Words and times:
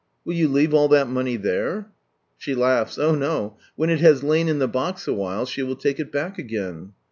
"Will 0.25 0.33
you 0.33 0.47
leave 0.47 0.73
all 0.73 0.87
that 0.87 1.07
money 1.09 1.37
there?" 1.37 1.91
She 2.35 2.55
laughs. 2.55 2.97
Oh 2.97 3.13
no, 3.13 3.57
when 3.75 3.91
it 3.91 3.99
has 3.99 4.23
lain 4.23 4.47
in 4.49 4.57
the 4.57 4.67
box 4.67 5.07
awhile 5.07 5.45
she 5.45 5.61
will 5.61 5.75
take 5.75 5.99
it 5.99 6.11
back 6.11 6.39
again. 6.39 6.93